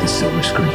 [0.00, 0.72] the silver screen.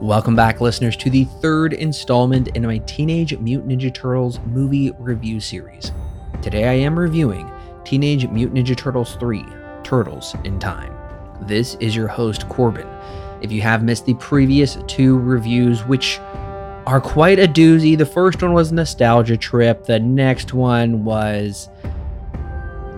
[0.00, 5.38] Welcome back, listeners, to the third installment in my Teenage Mutant Ninja Turtles movie review
[5.38, 5.92] series.
[6.40, 7.50] Today I am reviewing
[7.84, 9.44] Teenage Mutant Ninja Turtles 3
[9.84, 10.92] Turtles in Time.
[11.42, 12.88] This is your host, Corbin.
[13.42, 16.18] If you have missed the previous two reviews, which
[16.86, 21.68] are quite a doozy, the first one was Nostalgia Trip, the next one was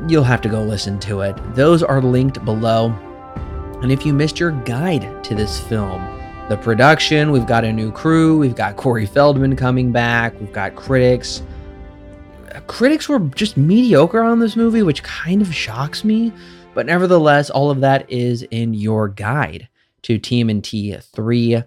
[0.09, 1.37] you'll have to go listen to it.
[1.55, 2.95] Those are linked below.
[3.85, 6.03] And if you missed your guide to this film,
[6.49, 10.75] the production, we've got a new crew, we've got Corey Feldman coming back, we've got
[10.75, 11.43] critics.
[12.67, 16.33] Critics were just mediocre on this movie, which kind of shocks me.
[16.73, 19.69] But nevertheless, all of that is in your guide
[20.05, 21.63] to TMNT 3.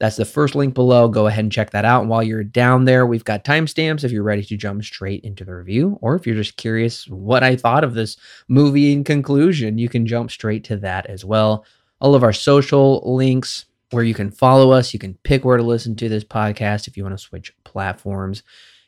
[0.00, 1.08] That's the first link below.
[1.08, 2.00] Go ahead and check that out.
[2.00, 5.44] And while you're down there, we've got timestamps if you're ready to jump straight into
[5.44, 8.16] the review, or if you're just curious what I thought of this
[8.48, 11.66] movie in conclusion, you can jump straight to that as well.
[12.00, 15.62] All of our social links where you can follow us, you can pick where to
[15.62, 18.42] listen to this podcast if you want to switch platforms,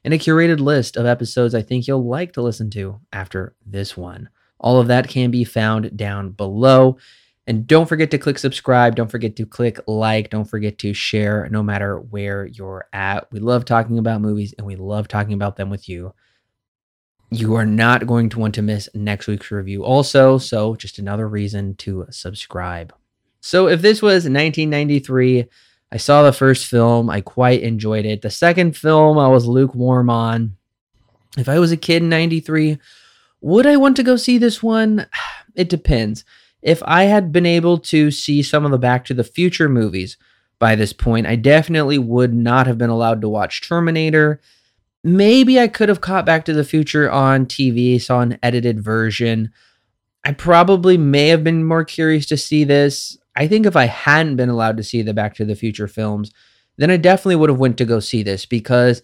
[0.05, 3.97] and a curated list of episodes I think you'll like to listen to after this
[3.97, 4.31] one.
[4.59, 6.97] All of that can be found down below.
[7.47, 8.95] And don't forget to click subscribe.
[8.95, 10.31] Don't forget to click like.
[10.31, 13.31] Don't forget to share no matter where you're at.
[13.33, 16.15] We love talking about movies and we love talking about them with you.
[17.31, 20.39] You are not going to want to miss next week's review, also.
[20.39, 22.95] So, just another reason to subscribe.
[23.41, 25.47] So, if this was 1993,
[25.91, 27.09] I saw the first film.
[27.09, 28.21] I quite enjoyed it.
[28.21, 30.57] The second film, I was lukewarm on.
[31.39, 32.79] If I was a kid in 93,
[33.41, 35.07] would I want to go see this one?
[35.55, 36.25] It depends
[36.63, 40.17] if I had been able to see some of the Back to the Future movies
[40.59, 44.41] by this point, I definitely would not have been allowed to watch Terminator.
[45.03, 49.53] Maybe I could have caught Back to the Future on TV, saw an edited version.
[50.25, 53.19] I probably may have been more curious to see this.
[53.35, 56.31] I think if I hadn't been allowed to see the Back to the Future films,
[56.77, 59.03] then I definitely would have went to go see this because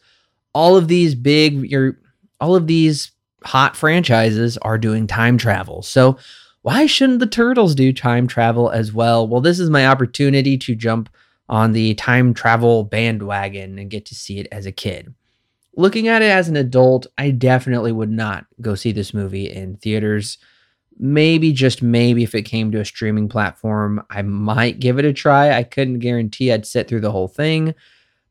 [0.55, 1.99] all of these big your
[2.41, 3.11] all of these
[3.45, 5.83] hot franchises are doing time travel.
[5.83, 6.19] So
[6.69, 9.27] why shouldn't the turtles do time travel as well?
[9.27, 11.09] Well, this is my opportunity to jump
[11.49, 15.15] on the time travel bandwagon and get to see it as a kid.
[15.77, 19.78] Looking at it as an adult, I definitely would not go see this movie in
[19.78, 20.37] theaters.
[20.99, 25.15] Maybe, just maybe, if it came to a streaming platform, I might give it a
[25.15, 25.57] try.
[25.57, 27.75] I couldn't guarantee I'd sit through the whole thing,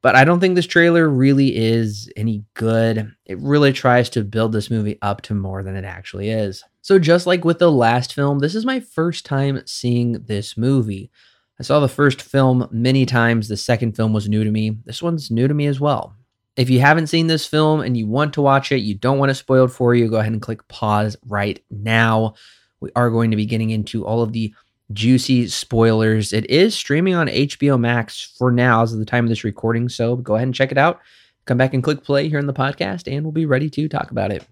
[0.03, 3.15] but I don't think this trailer really is any good.
[3.25, 6.63] It really tries to build this movie up to more than it actually is.
[6.87, 11.11] So, just like with the last film, this is my first time seeing this movie.
[11.59, 13.49] I saw the first film many times.
[13.49, 14.77] The second film was new to me.
[14.85, 16.15] This one's new to me as well.
[16.55, 19.31] If you haven't seen this film and you want to watch it, you don't want
[19.31, 22.35] it spoiled for you, go ahead and click pause right now.
[22.79, 24.53] We are going to be getting into all of the
[24.93, 26.31] juicy spoilers.
[26.31, 29.89] It is streaming on HBO Max for now as of the time of this recording,
[29.89, 31.01] so go ahead and check it out.
[31.43, 34.11] Come back and click play here in the podcast, and we'll be ready to talk
[34.11, 34.47] about it.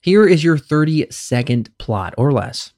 [0.00, 2.72] Here is your 30 second plot or less.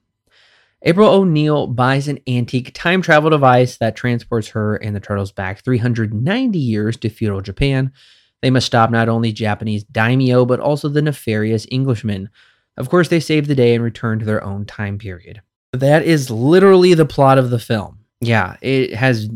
[0.84, 5.62] April O'Neil buys an antique time travel device that transports her and the turtles back
[5.62, 7.92] 390 years to feudal Japan.
[8.40, 12.28] They must stop not only Japanese daimyo, but also the nefarious Englishmen.
[12.76, 15.42] Of course, they save the day and return to their own time period.
[15.72, 18.00] That is literally the plot of the film.
[18.20, 19.28] Yeah, it has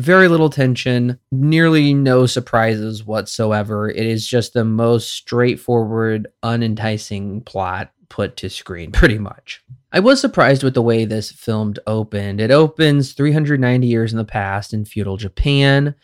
[0.00, 3.88] very little tension, nearly no surprises whatsoever.
[3.88, 9.62] It is just the most straightforward, unenticing plot put to screen, pretty much.
[9.92, 12.40] I was surprised with the way this film opened.
[12.40, 15.94] It opens 390 years in the past in feudal Japan,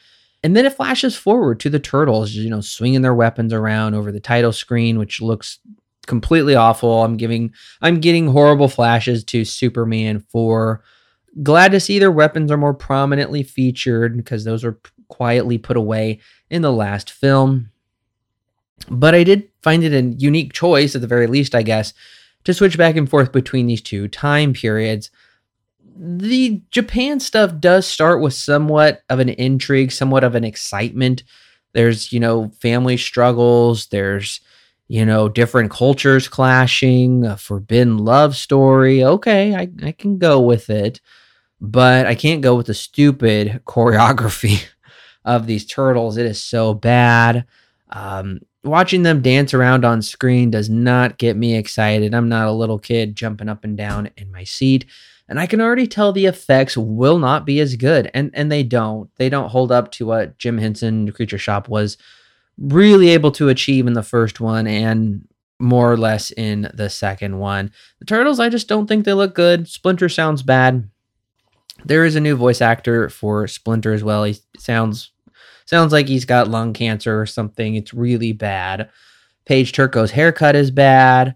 [0.43, 4.13] and then it flashes forward to the turtles, you know, swinging their weapons around over
[4.13, 5.59] the title screen, which looks
[6.07, 7.03] completely awful.
[7.03, 10.83] I'm giving, I'm getting horrible flashes to Superman 4
[11.43, 14.79] Glad to see their weapons are more prominently featured because those were
[15.09, 17.71] quietly put away in the last film.
[18.89, 21.93] But I did find it a unique choice, at the very least, I guess,
[22.45, 25.11] to switch back and forth between these two time periods.
[25.99, 31.23] The Japan stuff does start with somewhat of an intrigue, somewhat of an excitement.
[31.73, 34.41] There's, you know, family struggles, there's,
[34.89, 39.03] you know, different cultures clashing, a forbidden love story.
[39.03, 41.01] Okay, I, I can go with it.
[41.61, 44.65] But I can't go with the stupid choreography
[45.25, 46.17] of these turtles.
[46.17, 47.47] It is so bad.
[47.91, 52.15] Um, watching them dance around on screen does not get me excited.
[52.15, 54.87] I'm not a little kid jumping up and down in my seat.
[55.29, 58.11] And I can already tell the effects will not be as good.
[58.15, 59.11] And and they don't.
[59.17, 61.99] They don't hold up to what Jim Henson Creature Shop was
[62.59, 65.27] really able to achieve in the first one and
[65.59, 67.71] more or less in the second one.
[67.99, 69.69] The Turtles, I just don't think they look good.
[69.69, 70.89] Splinter sounds bad.
[71.87, 74.25] There is a new voice actor for Splinter as well.
[74.25, 75.13] He sounds
[75.67, 77.75] sounds like he's got lung cancer or something.
[77.75, 78.91] It's really bad.
[79.45, 81.35] Paige Turco's haircut is bad.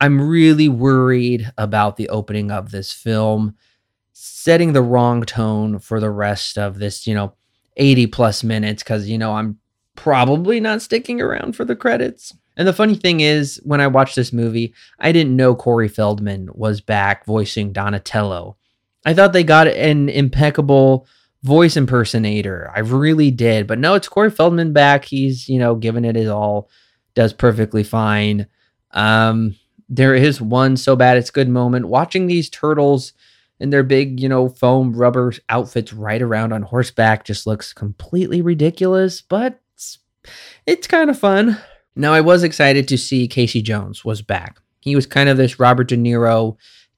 [0.00, 3.54] I'm really worried about the opening of this film
[4.12, 7.34] setting the wrong tone for the rest of this, you know,
[7.76, 9.58] 80 plus minutes cuz you know, I'm
[9.94, 12.34] probably not sticking around for the credits.
[12.56, 16.48] And the funny thing is, when I watched this movie, I didn't know Corey Feldman
[16.54, 18.56] was back voicing Donatello.
[19.06, 21.06] I thought they got an impeccable
[21.42, 22.70] voice impersonator.
[22.74, 23.66] I really did.
[23.66, 25.04] But no, it's Corey Feldman back.
[25.04, 26.68] He's, you know, giving it his all,
[27.14, 28.48] does perfectly fine.
[28.90, 29.54] Um,
[29.88, 31.86] there is one so bad it's good moment.
[31.86, 33.12] Watching these turtles
[33.60, 38.42] in their big, you know, foam rubber outfits ride around on horseback just looks completely
[38.42, 39.98] ridiculous, but it's,
[40.66, 41.58] it's kind of fun.
[41.94, 44.60] Now, I was excited to see Casey Jones was back.
[44.80, 46.56] He was kind of this Robert De Niro,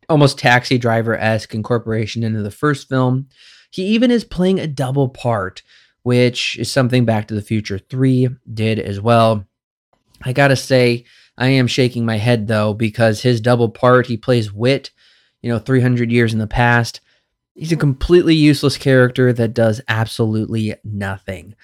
[0.09, 3.29] almost taxi driver esque incorporation into the first film.
[3.71, 5.63] He even is playing a double part,
[6.03, 9.45] which is something Back to the Future 3 did as well.
[10.23, 11.05] I gotta say,
[11.37, 14.91] I am shaking my head though, because his double part, he plays Whit,
[15.43, 17.01] you know, 300 years in the past.
[17.55, 21.55] He's a completely useless character that does absolutely nothing.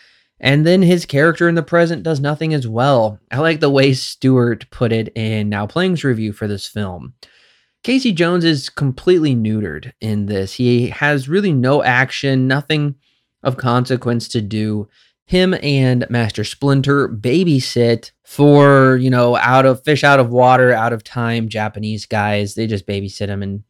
[0.40, 3.19] And then his character in the present does nothing as well.
[3.31, 7.14] I like the way Stuart put it in Now Playing's review for this film.
[7.84, 10.54] Casey Jones is completely neutered in this.
[10.54, 12.94] He has really no action, nothing
[13.42, 14.88] of consequence to do.
[15.26, 20.94] Him and Master Splinter babysit for, you know, out of fish out of water, out
[20.94, 22.54] of time Japanese guys.
[22.54, 23.62] They just babysit him and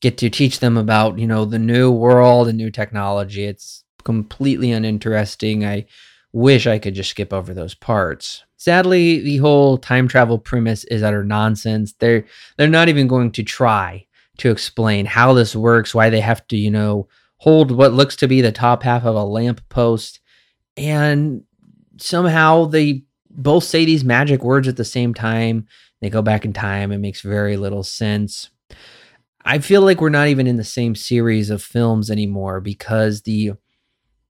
[0.00, 3.44] get to teach them about, you know, the new world and new technology.
[3.44, 5.64] It's completely uninteresting.
[5.64, 5.86] I
[6.32, 8.44] wish I could just skip over those parts.
[8.56, 11.94] Sadly, the whole time travel premise is utter nonsense.
[11.98, 12.24] They're
[12.56, 14.06] they're not even going to try
[14.38, 17.08] to explain how this works, why they have to, you know,
[17.38, 20.20] hold what looks to be the top half of a lamp post
[20.76, 21.42] and
[21.98, 25.66] somehow they both say these magic words at the same time.
[26.00, 26.92] They go back in time.
[26.92, 28.50] It makes very little sense.
[29.44, 33.52] I feel like we're not even in the same series of films anymore because the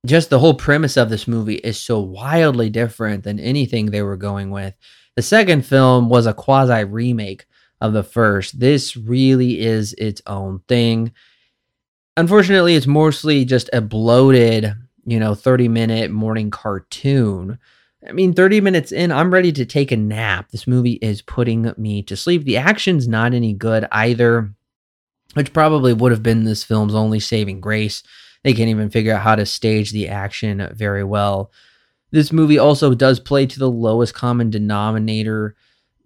[0.06, 4.16] just the whole premise of this movie is so wildly different than anything they were
[4.16, 4.74] going with.
[5.16, 7.46] The second film was a quasi remake
[7.80, 8.58] of the first.
[8.58, 11.12] This really is its own thing.
[12.16, 14.74] Unfortunately, it's mostly just a bloated,
[15.04, 17.58] you know, 30 minute morning cartoon.
[18.08, 20.50] I mean, 30 minutes in, I'm ready to take a nap.
[20.50, 22.44] This movie is putting me to sleep.
[22.44, 24.54] The action's not any good either,
[25.34, 28.02] which probably would have been this film's only saving grace
[28.46, 31.50] they can't even figure out how to stage the action very well.
[32.12, 35.56] This movie also does play to the lowest common denominator.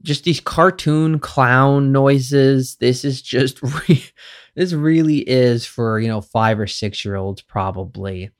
[0.00, 2.76] Just these cartoon clown noises.
[2.76, 4.06] This is just re-
[4.54, 8.30] this really is for, you know, 5 or 6 year olds probably.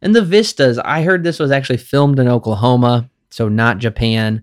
[0.00, 4.42] And the vistas, I heard this was actually filmed in Oklahoma, so not Japan.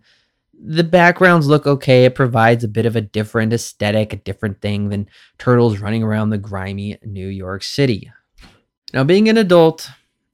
[0.64, 2.06] The backgrounds look okay.
[2.06, 6.30] It provides a bit of a different aesthetic, a different thing than turtles running around
[6.30, 8.12] the grimy New York City.
[8.94, 9.90] Now, being an adult,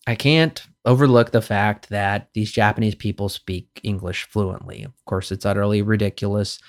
[0.05, 4.83] I can't overlook the fact that these Japanese people speak English fluently.
[4.83, 6.60] Of course, it's utterly ridiculous.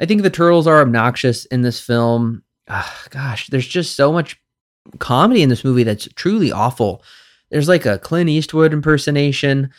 [0.00, 2.42] I think the turtles are obnoxious in this film.
[2.68, 4.40] Ugh, gosh, there's just so much
[4.98, 7.02] comedy in this movie that's truly awful.
[7.50, 9.70] There's like a Clint Eastwood impersonation.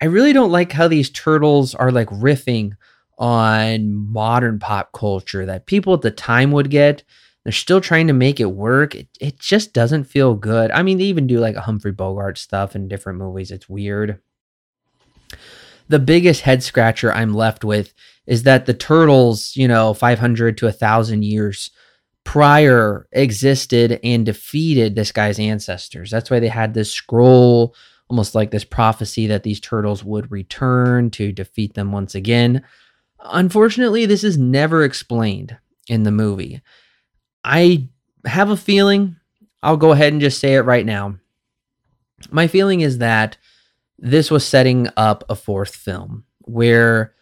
[0.00, 2.72] I really don't like how these turtles are like riffing
[3.18, 7.04] on modern pop culture that people at the time would get.
[7.44, 8.94] They're still trying to make it work.
[8.94, 10.70] It, it just doesn't feel good.
[10.70, 13.50] I mean, they even do like a Humphrey Bogart stuff in different movies.
[13.50, 14.20] It's weird.
[15.88, 17.92] The biggest head scratcher I'm left with
[18.26, 21.70] is that the turtles, you know, 500 to 1,000 years
[22.24, 26.10] prior existed and defeated this guy's ancestors.
[26.10, 27.74] That's why they had this scroll,
[28.08, 32.62] almost like this prophecy that these turtles would return to defeat them once again.
[33.24, 35.56] Unfortunately, this is never explained
[35.88, 36.62] in the movie.
[37.44, 37.88] I
[38.24, 39.16] have a feeling,
[39.62, 41.16] I'll go ahead and just say it right now.
[42.30, 43.36] My feeling is that
[43.98, 47.14] this was setting up a fourth film where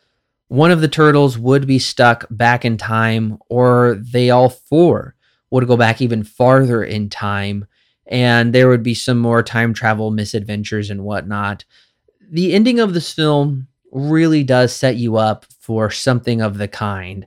[0.49, 5.15] one of the turtles would be stuck back in time, or they all four
[5.50, 7.67] would go back even farther in time
[8.11, 11.65] and there would be some more time travel misadventures and whatnot.
[12.31, 17.27] The ending of this film really does set you up for something of the kind.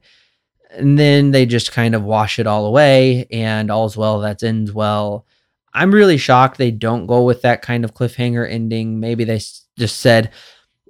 [0.73, 4.71] And then they just kind of wash it all away, and all's well that ends
[4.71, 5.25] well.
[5.73, 8.99] I'm really shocked they don't go with that kind of cliffhanger ending.
[8.99, 9.39] Maybe they
[9.77, 10.31] just said,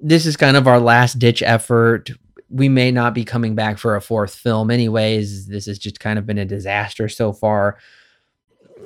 [0.02, 2.12] This is kind of our last ditch effort.
[2.50, 5.48] We may not be coming back for a fourth film, anyways.
[5.48, 7.78] This has just kind of been a disaster so far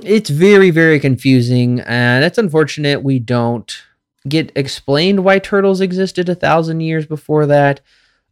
[0.04, 3.84] it's very very confusing and it's unfortunate we don't
[4.28, 7.82] get explained why turtles existed a thousand years before that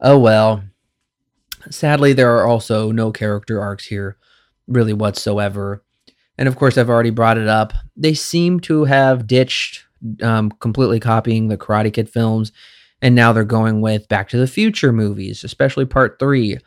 [0.01, 0.63] oh well
[1.69, 4.17] sadly there are also no character arcs here
[4.67, 5.83] really whatsoever.
[6.37, 7.73] And of course i've already brought it up.
[7.95, 9.85] They seem to have ditched
[10.21, 12.51] um, completely copying the karate kid films
[13.01, 16.57] and now they're going with back to the future movies especially part three.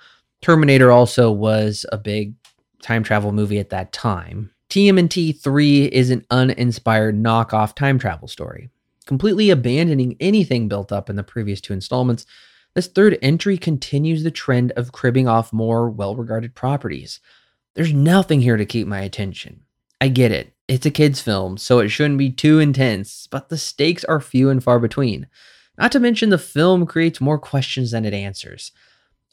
[0.40, 2.34] Terminator also was a big
[2.82, 4.50] time travel movie at that time.
[4.70, 8.68] TMNT 3 is an uninspired knockoff time travel story.
[9.06, 12.26] Completely abandoning anything built up in the previous two installments,
[12.78, 17.18] this third entry continues the trend of cribbing off more well regarded properties.
[17.74, 19.64] There's nothing here to keep my attention.
[20.00, 23.58] I get it, it's a kid's film, so it shouldn't be too intense, but the
[23.58, 25.26] stakes are few and far between.
[25.76, 28.70] Not to mention, the film creates more questions than it answers.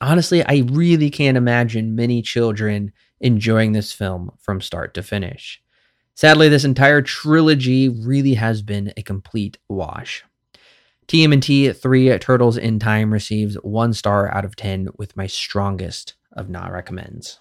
[0.02, 5.62] Honestly, I really can't imagine many children enjoying this film from start to finish.
[6.16, 10.26] Sadly, this entire trilogy really has been a complete wash.
[11.08, 16.50] TMNT 3 Turtles in Time receives 1 star out of 10 with my strongest of
[16.50, 17.40] not recommends.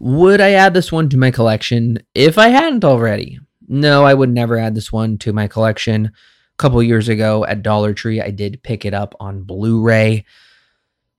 [0.00, 3.38] Would I add this one to my collection if I hadn't already?
[3.66, 6.06] No, I would never add this one to my collection.
[6.06, 6.10] A
[6.56, 10.24] couple years ago at Dollar Tree, I did pick it up on Blu ray.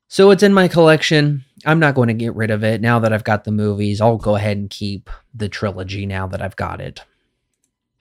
[0.07, 1.45] So it's in my collection.
[1.65, 4.01] I'm not going to get rid of it now that I've got the movies.
[4.01, 7.03] I'll go ahead and keep the trilogy now that I've got it.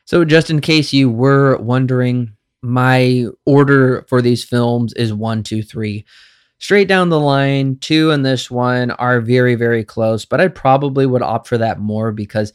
[0.09, 5.63] So, just in case you were wondering, my order for these films is one, two,
[5.63, 6.07] three.
[6.59, 11.05] Straight down the line, two and this one are very, very close, but I probably
[11.05, 12.55] would opt for that more because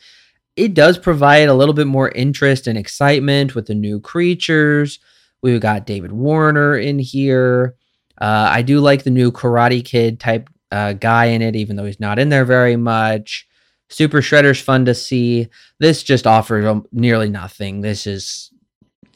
[0.55, 4.97] it does provide a little bit more interest and excitement with the new creatures.
[5.43, 7.75] We've got David Warner in here.
[8.19, 11.85] Uh, I do like the new Karate Kid type uh, guy in it, even though
[11.85, 13.47] he's not in there very much.
[13.93, 15.49] Super Shredder's fun to see.
[15.79, 17.81] This just offers um, nearly nothing.
[17.81, 18.51] This is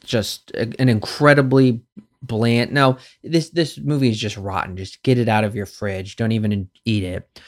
[0.04, 1.82] just an incredibly
[2.22, 2.70] bland.
[2.70, 4.76] No, this this movie is just rotten.
[4.76, 6.14] Just get it out of your fridge.
[6.14, 7.40] Don't even eat it.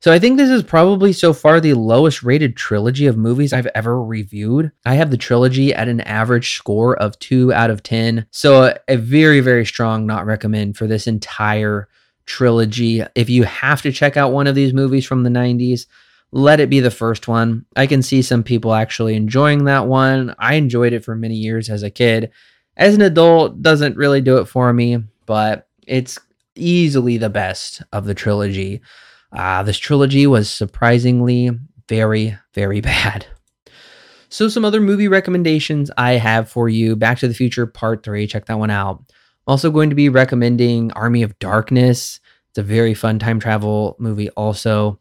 [0.00, 3.68] So I think this is probably so far the lowest rated trilogy of movies I've
[3.74, 4.72] ever reviewed.
[4.86, 8.24] I have the trilogy at an average score of 2 out of 10.
[8.30, 11.88] So a, a very very strong not recommend for this entire
[12.24, 13.02] trilogy.
[13.14, 15.84] If you have to check out one of these movies from the 90s,
[16.32, 17.66] let it be the first one.
[17.76, 20.34] I can see some people actually enjoying that one.
[20.38, 22.30] I enjoyed it for many years as a kid.
[22.76, 26.18] As an adult, doesn't really do it for me, but it's
[26.54, 28.80] easily the best of the trilogy.
[29.32, 31.50] Uh, this trilogy was surprisingly
[31.88, 33.26] very, very bad.
[34.28, 38.28] So, some other movie recommendations I have for you Back to the Future Part 3.
[38.28, 39.02] Check that one out.
[39.48, 42.20] Also, going to be recommending Army of Darkness.
[42.50, 44.99] It's a very fun time travel movie, also.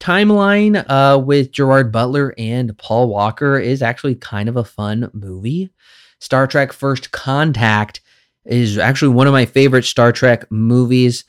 [0.00, 5.70] Timeline uh, with Gerard Butler and Paul Walker is actually kind of a fun movie.
[6.18, 8.00] Star Trek First Contact
[8.44, 11.24] is actually one of my favorite Star Trek movies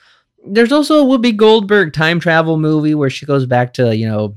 [0.49, 4.35] there's also a Whoopi Goldberg time travel movie where she goes back to, you know,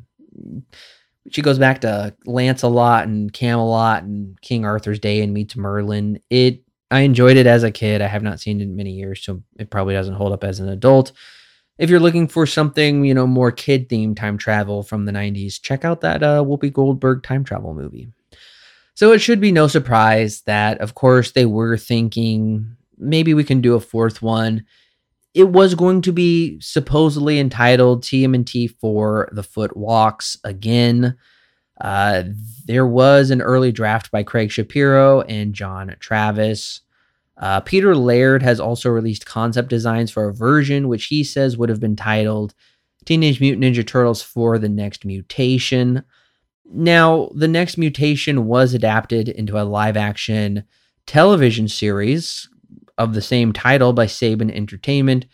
[1.31, 6.21] she goes back to Lancelot and Camelot and King Arthur's Day and meets Merlin.
[6.31, 8.01] It I enjoyed it as a kid.
[8.01, 10.59] I have not seen it in many years, so it probably doesn't hold up as
[10.59, 11.13] an adult.
[11.81, 15.61] If you're looking for something, you know, more kid themed time travel from the 90s,
[15.61, 18.13] check out that uh, Whoopi Goldberg time travel movie.
[18.95, 23.61] So it should be no surprise that, of course, they were thinking maybe we can
[23.61, 24.65] do a fourth one
[25.35, 31.17] it was going to be supposedly entitled TMNT for the Foot Walks again.
[31.81, 32.25] Uh,
[32.67, 36.81] there was an early draft by Craig Shapiro and John Travis.
[37.41, 41.71] Uh, Peter Laird has also released concept designs for a version which he says would
[41.71, 42.55] have been titled
[43.07, 46.05] Teenage Mutant Ninja Turtles for the Next Mutation.
[46.73, 50.65] Now, the next mutation was adapted into a live action
[51.07, 52.49] television series
[52.99, 55.27] of the same title by Saban Entertainment.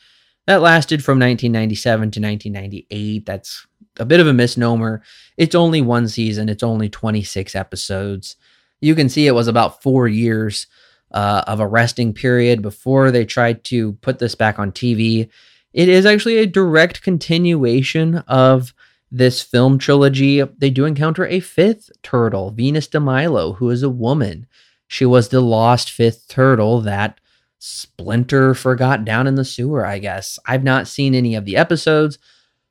[0.47, 3.27] That lasted from 1997 to 1998.
[3.27, 3.67] That's
[3.99, 5.03] a bit of a misnomer.
[5.37, 8.37] It's only one season, it's only 26 episodes.
[8.81, 10.69] You can see it was about four years
[11.13, 15.29] uh, of a resting period before they tried to put this back on TV.
[15.73, 18.73] It is actually a direct continuation of
[19.11, 23.91] this film trilogy, they do encounter a fifth turtle, Venus de Milo, who is a
[23.91, 24.47] woman.
[24.89, 27.19] She was the lost fifth turtle that
[27.59, 30.39] Splinter forgot down in the sewer, I guess.
[30.47, 32.19] I've not seen any of the episodes.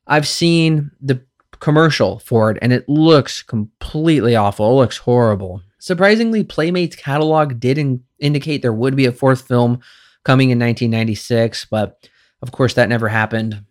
[0.08, 1.22] I've seen the
[1.60, 4.72] commercial for it and it looks completely awful.
[4.72, 5.62] It looks horrible.
[5.86, 9.82] Surprisingly, Playmate's catalog did in- indicate there would be a fourth film
[10.24, 12.10] coming in 1996, but
[12.42, 13.64] of course that never happened.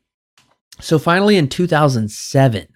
[0.81, 2.69] So finally, in 2007,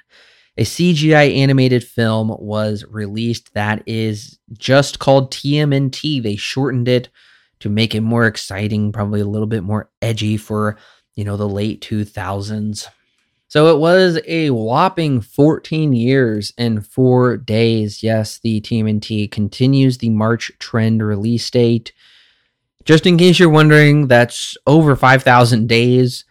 [0.56, 6.20] a CGI animated film was released that is just called TMNT.
[6.20, 7.08] They shortened it
[7.60, 10.78] to make it more exciting, probably a little bit more edgy for,
[11.14, 12.88] you know, the late 2000s.
[13.48, 18.02] So it was a whopping 14 years and four days.
[18.02, 21.92] Yes, the TMNT continues the March trend release date.
[22.84, 26.24] Just in case you're wondering, that's over 5,000 days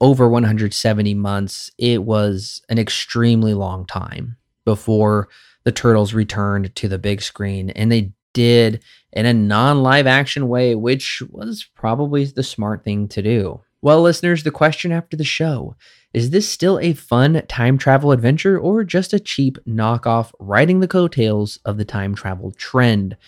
[0.00, 5.28] over 170 months, it was an extremely long time before
[5.64, 7.70] the Turtles returned to the big screen.
[7.70, 8.82] And they did
[9.12, 13.60] in a non live action way, which was probably the smart thing to do.
[13.82, 15.76] Well, listeners, the question after the show
[16.16, 20.88] is this still a fun time travel adventure or just a cheap knockoff riding the
[20.88, 23.18] coattails of the time travel trend?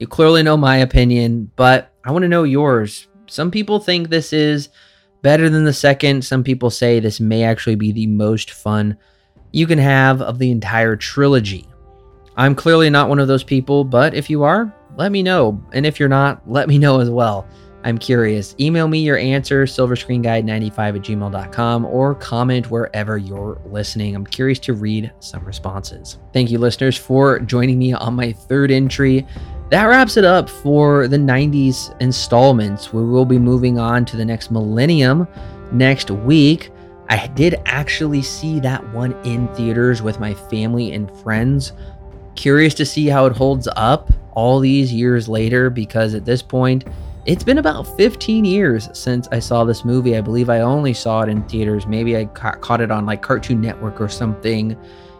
[0.00, 3.06] You clearly know my opinion, but I want to know yours.
[3.28, 4.70] Some people think this is
[5.22, 6.24] better than the second.
[6.24, 8.96] Some people say this may actually be the most fun
[9.52, 11.68] you can have of the entire trilogy.
[12.36, 15.64] I'm clearly not one of those people, but if you are, let me know.
[15.72, 17.46] And if you're not, let me know as well.
[17.84, 18.54] I'm curious.
[18.60, 24.14] Email me your answer, silverscreenguide95 at gmail.com, or comment wherever you're listening.
[24.14, 26.18] I'm curious to read some responses.
[26.32, 29.26] Thank you, listeners, for joining me on my third entry
[29.72, 32.92] that wraps it up for the 90s installments.
[32.92, 35.26] We will be moving on to the next millennium
[35.72, 36.70] next week.
[37.08, 41.72] I did actually see that one in theaters with my family and friends.
[42.34, 46.84] Curious to see how it holds up all these years later because at this point,
[47.24, 50.16] it's been about 15 years since I saw this movie.
[50.16, 51.86] I believe I only saw it in theaters.
[51.86, 54.76] Maybe I ca- caught it on like Cartoon Network or something,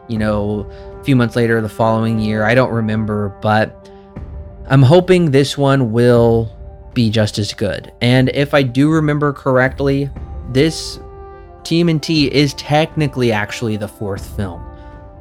[0.09, 0.69] you know,
[1.01, 2.45] a few months later the following year.
[2.45, 3.89] I don't remember, but
[4.67, 6.51] I'm hoping this one will
[6.93, 7.93] be just as good.
[8.01, 10.11] And if I do remember correctly,
[10.51, 10.99] this
[11.63, 14.65] TMNT is technically actually the fourth film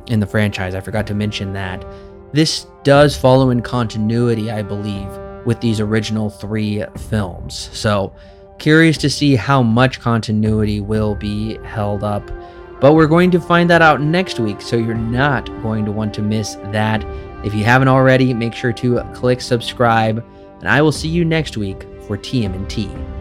[0.08, 0.74] in the franchise.
[0.74, 1.86] I forgot to mention that.
[2.34, 5.08] This does follow in continuity, I believe,
[5.46, 7.70] with these original three films.
[7.74, 8.14] So,
[8.60, 12.30] curious to see how much continuity will be held up.
[12.80, 16.14] But we're going to find that out next week, so you're not going to want
[16.16, 17.04] to miss that.
[17.46, 20.24] If you haven't already, make sure to click subscribe,
[20.60, 23.21] and I will see you next week for TMNT.